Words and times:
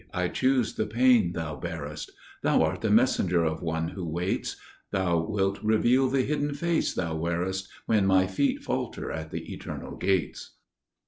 I 0.15 0.29
choose 0.29 0.73
the 0.73 0.87
pain 0.87 1.33
thou 1.33 1.55
bearest: 1.57 2.09
Thou 2.41 2.63
art 2.63 2.81
the 2.81 2.89
messenger 2.89 3.43
of 3.43 3.61
one 3.61 3.89
who 3.89 4.03
waits; 4.03 4.55
Thou 4.89 5.19
wilt 5.23 5.59
reveal 5.61 6.07
the 6.09 6.23
hidden 6.23 6.55
face 6.55 6.91
thou 6.95 7.15
wearest 7.15 7.69
When 7.85 8.07
my 8.07 8.25
feet 8.25 8.63
falter 8.63 9.11
at 9.11 9.29
the 9.29 9.53
Eternal 9.53 9.95
Gates." 9.97 10.55